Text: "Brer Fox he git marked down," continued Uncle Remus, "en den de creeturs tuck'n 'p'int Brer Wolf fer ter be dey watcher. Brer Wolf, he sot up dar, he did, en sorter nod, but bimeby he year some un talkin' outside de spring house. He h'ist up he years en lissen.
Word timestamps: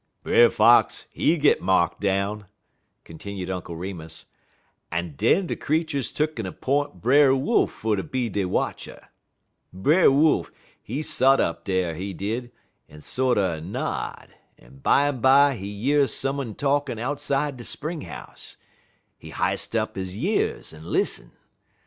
"Brer 0.23 0.49
Fox 0.49 1.05
he 1.11 1.37
git 1.37 1.61
marked 1.61 1.99
down," 2.01 2.47
continued 3.03 3.51
Uncle 3.51 3.75
Remus, 3.75 4.25
"en 4.91 5.13
den 5.15 5.45
de 5.45 5.55
creeturs 5.55 6.11
tuck'n 6.11 6.51
'p'int 6.59 6.99
Brer 7.01 7.35
Wolf 7.35 7.71
fer 7.71 7.95
ter 7.95 8.01
be 8.01 8.27
dey 8.27 8.45
watcher. 8.45 9.09
Brer 9.71 10.09
Wolf, 10.11 10.51
he 10.81 11.03
sot 11.03 11.39
up 11.39 11.63
dar, 11.63 11.93
he 11.93 12.13
did, 12.15 12.51
en 12.89 13.01
sorter 13.01 13.61
nod, 13.61 14.29
but 14.59 14.81
bimeby 14.81 15.55
he 15.59 15.67
year 15.67 16.07
some 16.07 16.39
un 16.39 16.55
talkin' 16.55 16.97
outside 16.97 17.55
de 17.55 17.63
spring 17.63 18.01
house. 18.01 18.57
He 19.19 19.29
h'ist 19.29 19.75
up 19.75 19.95
he 19.97 20.01
years 20.01 20.73
en 20.73 20.83
lissen. 20.83 21.31